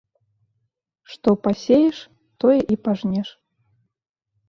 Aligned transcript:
Што 1.11 1.29
пасееш, 1.45 1.97
тое 2.43 2.59
і 2.75 2.83
пажнеш. 2.89 3.27